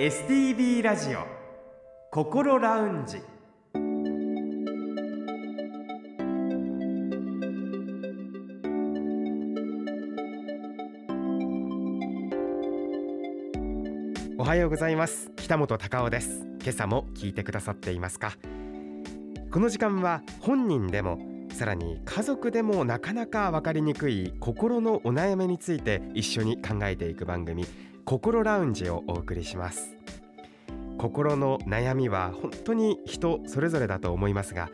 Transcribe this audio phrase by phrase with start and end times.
[0.00, 1.26] STB ラジオ
[2.10, 3.18] 心ラウンジ。
[14.38, 15.30] おはようございます。
[15.36, 16.46] 北本隆夫です。
[16.62, 18.32] 今朝も聞いてくださっていますか？
[19.52, 21.18] この時間は本人でも
[21.52, 27.66] さらに家族でもなかなか分かりにくい心のお悩みについて一緒に考えていく番組。
[28.04, 29.96] 心ラウンジをお送りします。
[31.00, 34.68] 心の悩みは本当に人それぞれだと思いますが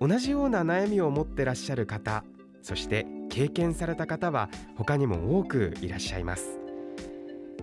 [0.00, 2.22] 同じような悩みを持ってらっしゃる方
[2.62, 6.60] そして経験された方は他にも多くいらっしゃいます。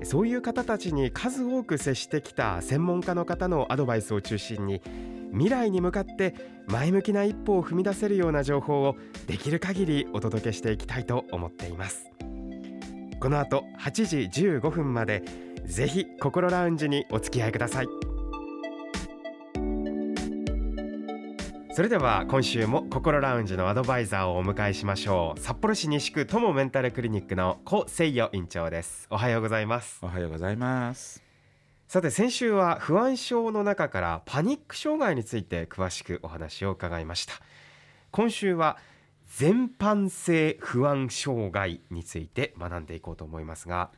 [0.03, 4.81] そういう方たちに数多く接してきた専門家の方のアドバイスを中心に
[5.31, 6.35] 未来に向かって
[6.67, 8.97] 前向きな一歩を踏み出せるような情報を
[9.27, 12.12] できる限りお届けしていきたいと思っています。
[13.23, 15.23] この後8時15分まで
[15.63, 17.87] ぜひ心ラウンジにお付き合いください。
[21.71, 25.39] それでは今週も心ラウンジのアドバイザーをお迎えしましょう。
[25.39, 29.07] 札幌市西区友メンタルクリニックの小誠代院長です。
[29.09, 29.99] おはようございます。
[30.01, 31.23] おはようございます。
[31.87, 37.35] さて先週は不安症の中からパニック障害について詳しくお話を伺いました。
[38.11, 38.77] 今週は
[39.37, 43.89] 全般性不安障害について学んでいこうと思いますが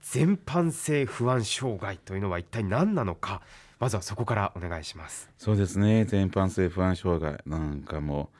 [0.00, 3.42] 全般性不安障害というのは一体何なのか
[3.78, 5.30] まずはそこからお願いします。
[5.38, 6.04] そうですね。
[6.04, 8.30] 全般性不安障害なんかも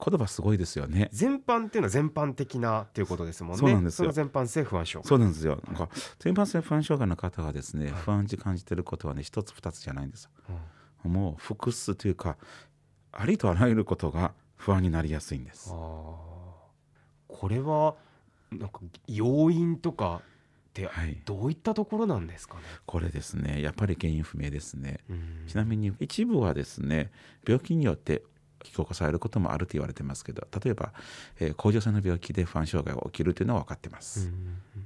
[0.00, 1.08] う言葉すごいですよね。
[1.12, 3.58] 全般っていうのは全般的なっていうことですもんね。
[3.60, 4.06] そうなんですよ。
[4.06, 5.60] その全般性不安症そうなんですよ。
[5.68, 10.30] なんか全般性不安障害の方がですね、不安に感じてることはね一つ二つじゃないんですよ、
[11.08, 12.36] もう複数というか
[13.12, 15.70] ありとあらゆることが不安になりやすいんです。
[15.70, 17.96] これは
[18.52, 21.20] なんか要因とかってはい。
[21.24, 23.60] どういったところなんですかね、これですね。
[23.60, 25.00] やっぱり原因不明ですね。
[25.10, 25.44] うん。
[25.48, 27.10] ちなみに一部はですね
[27.44, 28.22] 病気によって
[28.64, 30.92] 引き起こされることもあると言われてますけど例えば、
[31.40, 34.30] えー甲状腺の病気で不安障害が起きるというのは分かってます、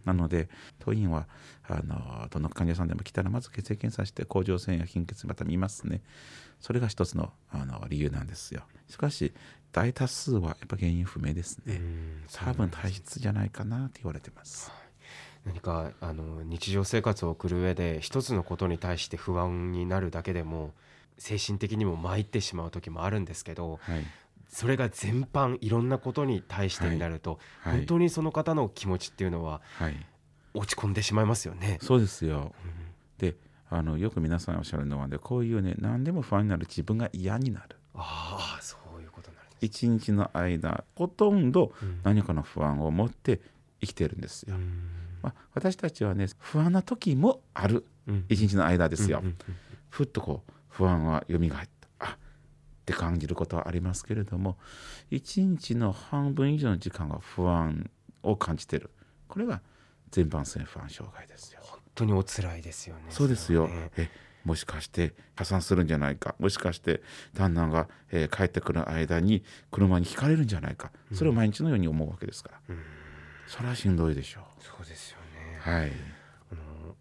[0.07, 0.49] なので
[0.79, 1.29] 当院は
[1.69, 6.01] あのどの患者さんでも来たらまず血液検査して甲状腺や貧血また見ますね。
[6.59, 8.63] それが一つのあの理由なんですよ。
[8.89, 9.35] しかし
[9.77, 12.23] 大多数はやっぱ原因不明ですね、うん。
[12.33, 14.73] 多分体質じゃないかなって言われてます。
[15.45, 20.73] 何かあの日常生活を送る上で一つのことに対して不安になるだけでも
[21.19, 24.05] 精神的にも参ってしまう時もあるんですけどはい。
[24.49, 27.77] それが全般いろんなことに対してになると、はい。
[27.77, 30.07] 本当にその方の気持ちっていうのははい。
[30.55, 31.79] 落ち込んでしまいますよね。
[31.83, 32.55] そうですよ。
[33.19, 33.37] で
[33.69, 37.77] あのよく皆さんおっしゃるのはねこういうね何でも不安になる自分が嫌になる。
[37.95, 38.86] ああそう
[39.61, 42.01] 一日の間ほとんどうん。
[42.03, 43.41] 何かの不安を持って
[43.81, 44.89] 生きてるんですよ、うん。
[45.23, 47.87] まあ、私たちはね不安な時もある。
[48.07, 48.25] うん。
[48.29, 49.23] 一日の間ですよ、
[49.91, 51.67] ふっとこう不安は蘇った。
[51.99, 52.19] あっ
[52.85, 54.59] て感じることはありますけれども
[55.11, 57.91] 一日の半分以上の時間が不安
[58.23, 58.91] を感じてる。
[59.29, 59.61] これが
[60.11, 61.61] 全般性不安障害ですよ。
[61.63, 63.03] 本当にお辛いですよね。
[63.09, 63.69] そうですよ、
[64.47, 67.03] もしかして破産するんじゃないかもしかして
[67.35, 69.43] 旦那が、えー帰ってくる間に
[69.73, 72.83] 車にひかれるんじゃないかそれを毎日のように思うわけですから、うん。
[73.49, 75.59] それはしんどいでしょそうですよね。
[75.67, 75.93] うはい。
[76.53, 76.95] あの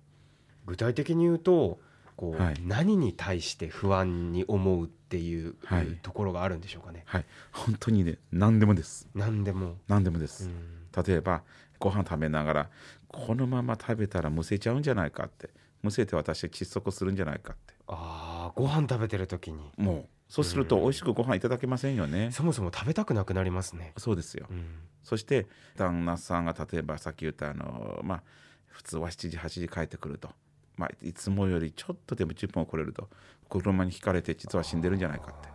[0.65, 1.79] 具体的に言うと
[2.15, 2.55] こう、はい。
[2.65, 5.85] 何に対して不安に思うっていう、はい。
[6.01, 7.03] ところがあるんでしょうかね。
[7.05, 7.25] はい。
[7.51, 9.07] 本当にね何でもです。
[9.13, 9.75] 何でも。
[9.87, 11.03] 何でもです、うん。
[11.05, 11.43] 例えば
[11.79, 12.69] ご飯食べながら
[13.07, 15.49] このまま食べたらむせちゃうんじゃないかって
[15.85, 17.73] むせて私窒息するんじゃないかって。
[17.87, 19.71] ああご飯食べてる時に。
[19.77, 23.93] もうそうすると美味しくご飯いただけませんよね、そもそも食べたくなくなりますね。
[23.97, 24.79] そうですよ、うん。
[25.03, 25.47] そして
[25.77, 28.23] 旦那さんが例えばさっき言ったあのまあ
[28.65, 30.29] 普通は7時8時帰ってくると、
[30.77, 33.07] まあ、いつもよりちょっとでも10分遅れると
[33.49, 35.54] 車にひかれて実は死んでるんじゃないかって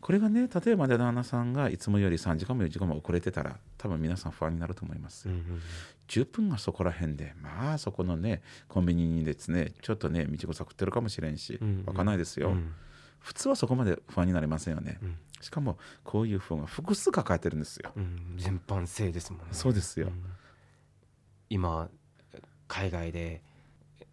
[0.00, 5.62] これがね例えばね旦那さんがいつもより3時間も4時間も遅れてたら多分皆さん不安になると思います、うんうん
[6.08, 11.84] 10分がそこら辺でまあそこのねコンビニにですねちょっとね道草食ってるかもしれんしうんうん。
[11.84, 12.72] わかんないですよ、うん。
[13.18, 15.18] 普通はそこまで不安になりませんよね、うん。
[15.40, 18.36] しかもこういう不安が複数抱えてるんですよ、うん。
[18.38, 19.46] 全般性ですもんね。
[19.50, 20.22] そうですよ、うん。
[21.50, 21.88] 今
[22.68, 23.42] 海外で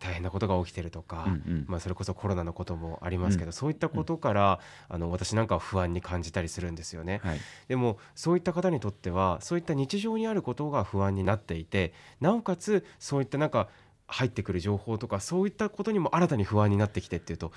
[0.03, 1.65] 大変なことが起きてるとか、うんうん。
[1.65, 4.59] まあ、それこそコロナのこともありますけど、そういったことから、
[4.89, 7.21] あの私なんかは不安に感じたりするんですよね。
[7.23, 7.39] はい。
[7.69, 13.69] でもそういった方にとってはそういった日常にあることが不安になっていてなおかつそういったなんか
[14.07, 17.51] 入ってくる情報とかそういったことにも新たに不安になってきてっていうと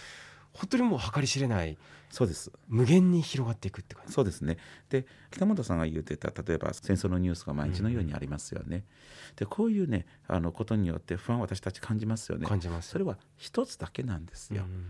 [0.57, 1.79] 本当にもう計り知れない
[2.11, 2.53] そうです。
[2.69, 4.13] 無限に広がっていくって感じ。
[4.13, 4.59] そうですね。
[4.89, 8.85] で北本さんが言ってた例えば戦争のニュースが毎日のようにありますよね、
[9.31, 12.47] うん、でこういうねあのことによって不安を私たち感じますよね。
[12.47, 12.91] 感じます。
[12.91, 14.87] それは一つだけなんですよ、うん、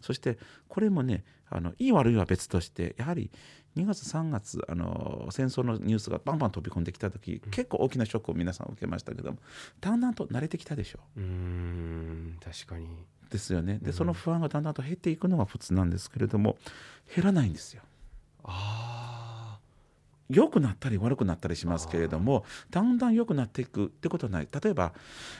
[0.00, 3.30] そしてこれもねあのいい悪いは別としてやはり
[3.76, 9.38] 2月3月あの戦争のニュースがバンバン飛び込んできた時、うん、結構大きなショックを皆さん受けましたけども
[9.80, 11.20] だんだんと慣れてきたでしょう。
[11.20, 12.88] うん確かに。
[13.30, 13.78] ですよね。
[13.82, 16.56] で、その不安がだんだんと減っていくのが普通なんですけれども
[17.14, 17.82] 減らないんですよ。
[18.44, 19.58] あ
[20.28, 24.48] 良くなったり悪くなったりしますけれどもだんだん良くなっていくってことはない。
[24.62, 24.92] 例えば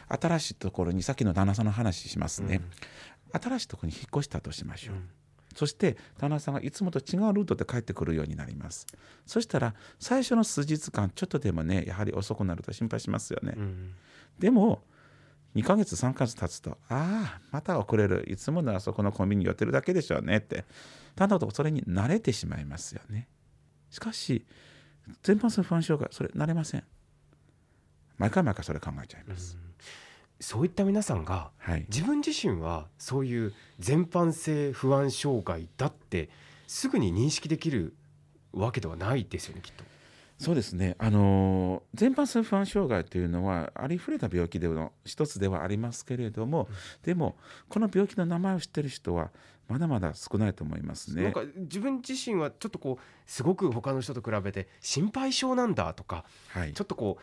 [0.09, 2.61] 新しいところにさっきの旦那さんの話しますね、
[3.33, 5.09] うん、新しいところに引っ越したとしましょう、うん、
[5.57, 8.87] そして旦那さんがいつもと違うルートで帰ってくるようになります。
[9.27, 13.95] そしたら最初の数日間ちょっとでもねやはり遅くなると心配しますよね、うん、
[14.39, 14.83] でも
[15.55, 18.25] 2ヶ月3ヶ月経つとああまた遅れる。
[18.29, 20.67] いつものあそこのコンビニ寄ってるだけでしょうねって
[21.15, 23.27] だんだんとそれに慣れてしまいますよね。
[23.89, 24.45] しかし
[25.23, 26.85] 全般性不安障害それ慣れません。
[28.19, 29.59] 毎回毎回それ考えちゃいます、
[30.41, 36.29] そういった皆さんが、はい、自分自身はそういう全般性不安障害だって
[36.67, 37.95] すぐに認識できる
[38.53, 39.85] わけではないですよねきっと。
[40.39, 47.37] そうですね、あの全般性不安障害というのはありふれた病気での一つではありますけれども、うん、でも
[47.71, 49.31] この病気の名前を知ってる人は
[49.67, 51.23] まだまだ少ないと思いますね。
[51.23, 57.23] なんか自分自身はちょっとこうすごく他の人と比べて心配性なんだとか、はい、ちょっとこう、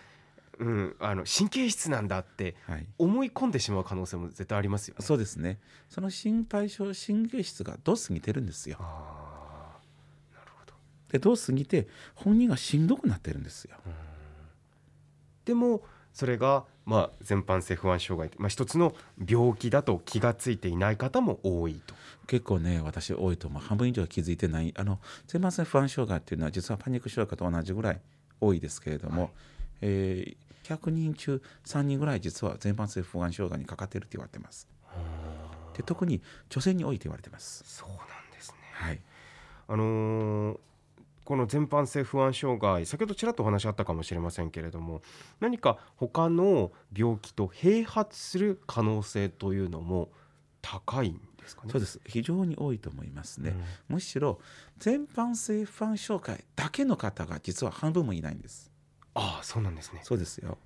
[0.59, 2.55] うん、あの神経質なんだって
[2.97, 5.05] 思い込んでしまう可能性も絶対ありますよね。
[5.05, 5.59] そうですね
[5.89, 8.77] その心配性神経質がどう過ぎてるんですよ。
[11.11, 13.77] でどう過ぎて本人がしんどくなってるんですよ。
[15.45, 18.95] でもそれがまあ全般性不安障害、まあ、一つの
[19.27, 21.95] 病気だと気が付いていない方も多いと。
[22.27, 28.01] 結構ね私多いと思う半分以上気づいてないあの全般性不安障害っていうのは実はパニック障害と同じぐらい
[28.39, 29.31] 多いですけれども、はい、
[29.85, 34.67] えー、100人中3人ぐらい実は全般性不安障害にかかっていると言われてます。
[35.75, 37.63] で特に女性に多いと言われてます。
[37.65, 37.97] そうなん
[38.31, 38.57] ですね。
[38.71, 39.01] はい。
[39.67, 40.59] あのー
[41.25, 45.01] この全般性不安障害先ほどちらっとお話あったかもしれませんけれども
[45.39, 50.09] 何か他の病気と併発する可能性というのも
[50.61, 51.71] 高いんですかね？
[51.71, 53.55] そうです非常に多いと思いますね、
[53.89, 54.39] うん、むしろ
[54.79, 58.72] 全般性不安障害だけの方が実は半分もいないんです
[59.15, 60.57] ああそうなんですねそうですよ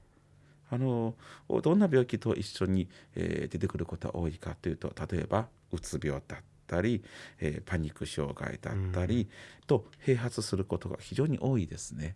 [0.70, 1.16] あの
[1.62, 7.04] どんな病気と一緒に、えー、出てくることが多いかというと例えばうつ病だったり、
[7.40, 9.28] えー、パニック障害だったり、うん、
[9.66, 12.16] と併発することが非常に多いですね。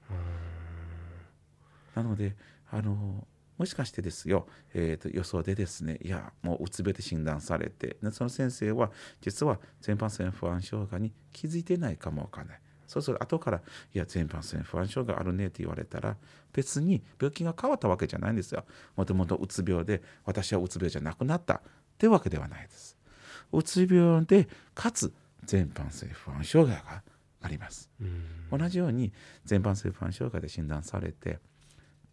[1.95, 2.35] なので
[2.69, 3.25] あの
[3.57, 8.91] もしかしてですよ、えーと、予想でですねいやもううつ病で診断されてその先生は
[9.21, 12.61] 実は全般性不安障害に気づいてないかもわからない。
[12.91, 13.61] そうすると後から
[13.95, 16.17] 「いや全般性不安症があるね」って言われたら
[16.51, 18.65] 別に病気が変わったわけじゃないんですよ。
[18.97, 21.61] もともとうつ病で私はうつ病じゃなくなったっ
[21.97, 22.97] てわけではないです。
[23.53, 25.13] うつ病でかつ
[25.45, 27.01] 全般性不安障害が
[27.41, 27.89] あります。
[28.51, 29.13] 同じように
[29.45, 31.39] 全般性不安障害で診断されて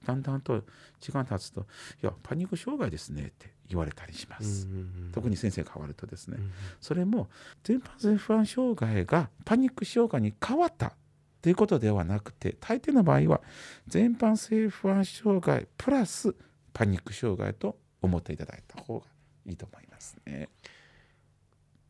[0.08, 0.64] だんだんと
[1.00, 1.66] 時間経つと
[2.02, 4.66] 「いやパニック障害ですね」って言われたりします。
[5.12, 6.38] 特に先生が変わるとですね、
[6.80, 7.28] それも
[7.62, 10.96] 全般性不安障害がパニック障害に変わった
[11.42, 13.42] ということではなくて大抵の場合は
[13.86, 16.34] 全般性不安障害プラス
[16.72, 19.06] パニック障害と思っていただいた方が
[19.44, 20.48] いいと思いますね。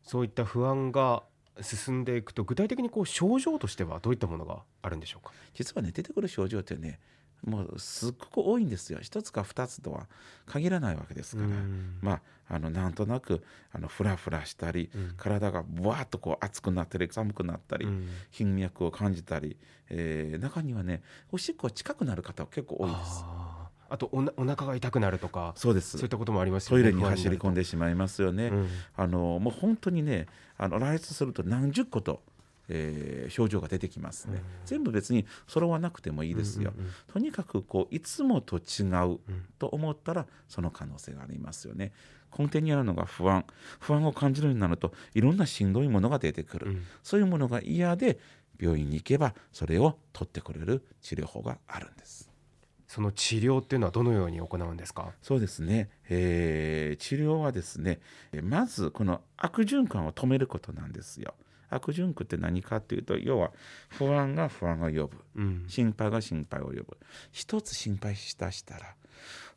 [0.03, 1.23] そういった不安が
[1.61, 5.33] 進んでいくと具体的にこう症状としてはどういったものがあるんでしょうか？
[5.53, 6.99] 実はね出てくる症状ってね
[7.45, 8.99] もうすっごく多いんですよ。
[9.01, 10.07] 一つか二つとは
[10.45, 11.49] 限らないわけですから。
[12.01, 19.55] まああのなんとなくあのフラフラしたり、うん、体がぶわっとこう熱くなったり寒くなったり、うん、頻脈を感じたり、
[19.89, 23.23] えー、中にはねおしっこ近くなる方は結構多いです。
[23.89, 25.97] あとおなお腹が痛くなるとかそうです。
[25.97, 30.27] そういったこともありますよねトイレに走り込んでしまいますよね、うん、あのもう本当にね
[30.57, 32.21] あの来日すると何十個と
[32.69, 39.19] えー、症状が出てきますね、うん、全部別に揃わなくてもいいですよ、うんうんうん、とにかくこういつもと違う
[39.57, 41.91] と思ったらその可能性がありますよね。
[42.37, 43.43] 根底にあるのが不安。
[43.79, 48.19] 不安を感じるようになるといろんなしんどいものが出てくる、うん、そういうものが嫌で
[48.59, 52.28] 病院に行けばそれを取ってくれる治療法があるんです
[52.89, 55.13] その治療っていうのはどのように行うんですか？
[55.21, 57.99] そうですね、えー、治療はですね
[58.43, 61.35] まずこの悪循環を止めることなんですよ。
[61.69, 63.51] 悪循環って何かっていうと要は
[63.89, 66.97] 不安が不安を呼ぶ、うん、心配が心配を呼ぶ。
[67.31, 68.95] 一つ心配しだしたら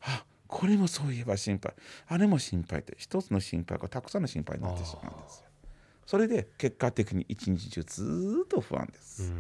[0.03, 1.73] あこれもそういえば心配。
[2.09, 5.47] あれも心配って一つの心配がたくさんの心配になってしまうんですよ。
[6.05, 9.33] それで結果的に一日中ずっと不安です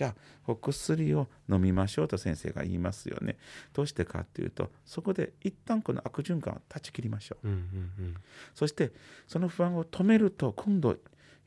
[0.00, 0.14] じゃあ
[0.46, 3.36] お薬を飲みましょうと先生が言いますよね
[3.74, 7.48] どうしてかっていうとそこで一旦この悪循環を断ち切りましょう,、
[8.54, 8.92] そして
[9.28, 10.96] その不安を止めると今度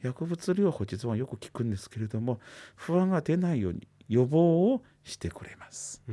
[0.03, 2.39] 薬物療法実はよく聞くんですけれども
[2.75, 6.03] 不安が出ないように予防をしてくれます。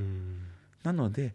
[0.83, 1.35] なので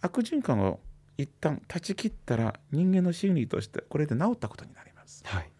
[0.00, 0.80] 悪循環を
[1.18, 5.22] 一旦断ち切ったら人間の心理としてこれで治ったことになります。
[5.24, 5.50] はい、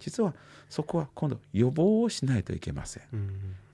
[0.00, 0.34] 実は
[0.68, 3.04] そこは今度予防をしないといけません。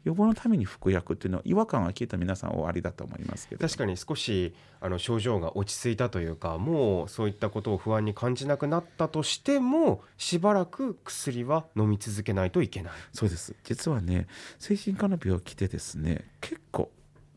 [0.05, 3.67] 予防のために服薬っていうのは違和感が聞いた皆さんおありだと思いますけど。
[3.67, 12.93] 確かに少しあの症状が落ち着いたというかもうそういったことを不安に感じなくなったとしてもしばらく薬は飲み続けないといけない。
[13.13, 13.55] そうです。
[13.65, 14.27] 実はね
[14.59, 16.91] 精神科の病気でですね結構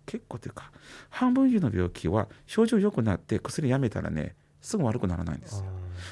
[0.06, 0.72] 結構というか
[1.10, 5.66] 半分以上の病気は症状良くなって薬やめたらねすぐ悪くならないんですよ。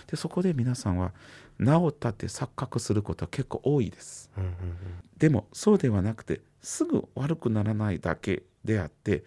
[0.08, 1.12] でそこで皆さんは
[1.60, 4.30] 治ったって錯覚することは結構多いです。
[4.38, 4.58] うんうんうん、
[5.18, 9.24] でもそうではなくてすぐ悪くならないだけであって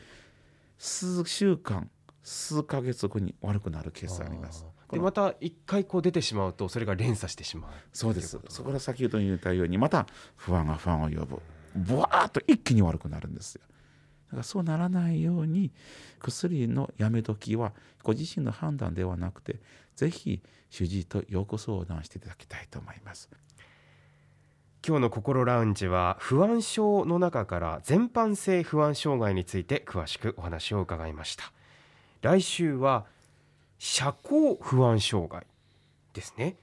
[0.78, 1.90] 数週間
[2.22, 4.66] 数ヶ月後に悪くなるケースあります。
[4.90, 8.38] でまた一回こう出てしまうとそれが連鎖してしまうそうです。
[8.48, 10.06] そこから先ほど言ったようにまた
[10.36, 11.40] 不安が不安を呼ぶ。
[11.74, 13.62] ブワーッと一気に悪くなるんですよ。
[14.28, 15.72] だからそうならないように
[16.18, 19.60] 薬のやめ時はご自身の判断ではなくて
[19.98, 20.40] ぜひ
[20.70, 23.28] 主治医とよく相談していただきたいと思います。
[24.86, 31.52] 今日の心ラウンジは不安症の中から全般性不安障害について詳しくお話を伺いました。
[32.22, 33.06] 来週は
[33.78, 35.44] 社交不安障害
[36.14, 36.56] ですね。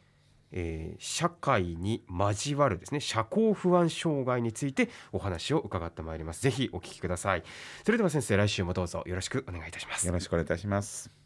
[0.54, 3.02] えー、社会に交わるですね。
[3.02, 6.42] 社交不安障害についてお話を伺ってまいります。
[6.42, 7.44] ぜひお聞きください。
[7.84, 10.08] それでは先生来週もどうぞよろしくお願いいたします。
[10.08, 11.25] よろしくお願いいたします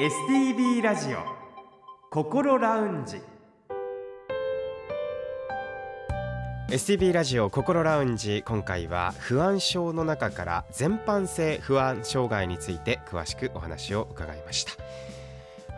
[0.00, 1.18] STB ラジオ
[2.10, 3.20] 心ラウンジ。
[6.70, 8.42] STB ラジオ心ラウンジ。
[8.46, 14.72] 今回は不安症の中から全般性不安障害について詳しくお話を伺いました。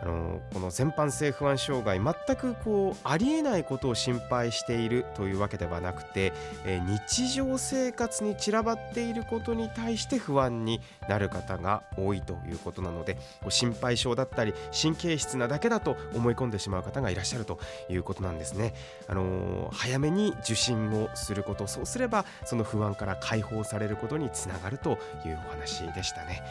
[0.03, 6.33] あのこの全般性不安障害全くこうありえないことを心配しているというわけではなくて、
[6.65, 13.17] え日常生活に散らばっていることに対して不安になる方が多いということなので
[13.47, 18.73] 心配性だったり神経質なだけだと思い込んでしまう方がいらっしゃるということなんですね。
[19.07, 26.43] あの早めに受診をすることそうすればその不安から解放されることにつながるというお話でしたね。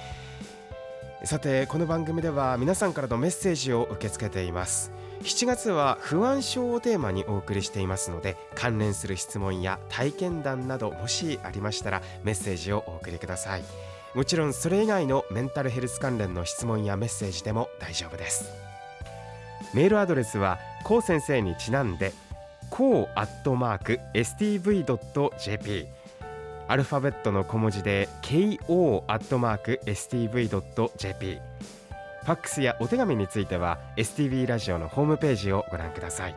[1.25, 4.91] さてこの番組では皆さんからのメッセージを受け付けています。
[5.23, 13.63] 7月は不安症をテーマにお送りしていますので関連する質問や体験談などもしありましたらメッセージをお送りください。
[14.15, 18.51] もちろんそれ以外のメンタルヘルス関連の質問やメッセージでも大丈夫です。
[19.75, 22.13] メールアドレスはこう先生にちなんで
[22.69, 25.87] こうアットマーク stv.jp
[26.73, 28.71] アルファベットの小文字で ko.stv.jp
[32.23, 36.35] ファックスやお手紙については STV ラジオのホームページをご覧ください。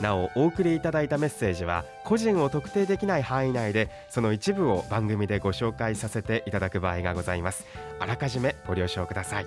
[0.00, 7.64] なおお送りいただいたメッセージは個人を特定できない範囲内でその一部を番組でご紹介させていただく場合がございます。
[8.00, 9.46] あらかじめご了承ください。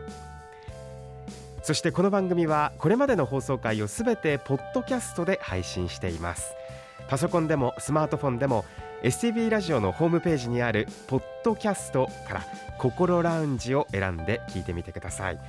[1.63, 6.53] そしてこの番組はこれまでの放送回をすべてポッドキャストで配信しています。
[7.09, 8.63] パソコンでもスマートフォンでも
[9.03, 12.43] STB ラジオのホームページにあるポッドキャストから
[12.77, 15.39] 心ラウンジを選んで聞いてみてください。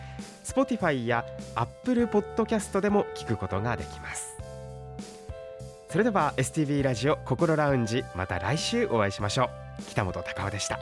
[0.44, 1.24] Spotify や
[1.56, 4.36] Apple Podcast でも聞くことができます。
[5.88, 9.82] それでは STB ラジオ心ラウンジまた来週お会いしましょう。
[9.90, 10.78] 北本隆夫でした。